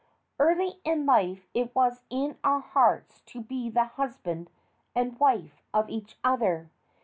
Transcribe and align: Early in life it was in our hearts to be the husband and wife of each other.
Early 0.39 0.79
in 0.83 1.05
life 1.05 1.47
it 1.53 1.75
was 1.75 2.01
in 2.09 2.39
our 2.43 2.59
hearts 2.61 3.21
to 3.27 3.39
be 3.43 3.69
the 3.69 3.85
husband 3.85 4.49
and 4.95 5.19
wife 5.19 5.61
of 5.75 5.91
each 5.91 6.17
other. 6.23 6.71